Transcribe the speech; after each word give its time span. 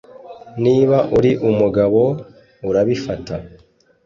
niba 0.63 0.97
uri 1.17 1.31
umugabo, 1.49 2.01
urabifata 2.69 3.35